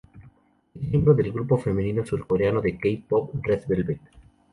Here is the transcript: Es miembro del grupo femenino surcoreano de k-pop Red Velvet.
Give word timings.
Es 0.73 0.81
miembro 0.81 1.13
del 1.13 1.31
grupo 1.31 1.59
femenino 1.59 2.03
surcoreano 2.03 2.59
de 2.59 2.75
k-pop 2.75 3.35
Red 3.43 3.67
Velvet. 3.67 3.99